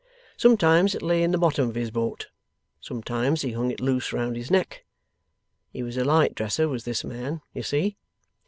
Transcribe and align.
Sometimes 0.35 0.95
it 0.95 1.03
lay 1.03 1.21
in 1.21 1.29
the 1.29 1.37
bottom 1.37 1.69
of 1.69 1.75
his 1.75 1.91
boat. 1.91 2.27
Sometimes 2.79 3.43
he 3.43 3.51
hung 3.51 3.69
it 3.69 3.79
loose 3.79 4.11
round 4.11 4.35
his 4.35 4.49
neck. 4.49 4.83
He 5.69 5.83
was 5.83 5.95
a 5.95 6.03
light 6.03 6.33
dresser 6.33 6.67
was 6.67 6.85
this 6.85 7.03
man; 7.03 7.41
you 7.53 7.61
see? 7.61 7.97